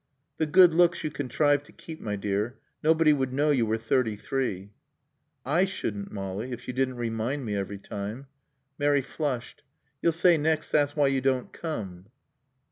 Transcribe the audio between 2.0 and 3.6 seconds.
my dear. Nobody would know